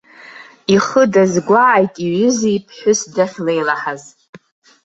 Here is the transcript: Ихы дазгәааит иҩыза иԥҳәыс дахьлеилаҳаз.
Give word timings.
Ихы 0.75 1.03
дазгәааит 1.13 1.93
иҩыза 2.05 2.49
иԥҳәыс 2.57 3.01
дахьлеилаҳаз. 3.15 4.03